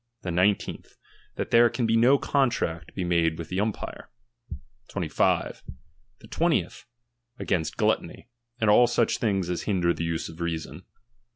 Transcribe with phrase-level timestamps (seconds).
[0.23, 0.97] The nine teenth,
[1.35, 4.05] that there can no contract be made with the umpire^
[4.89, 5.61] ^^^25.
[6.21, 6.87] The twentieth,
[7.37, 8.27] against gluttony,
[8.59, 10.85] and all auch things as ^HUuder tbe use of reason.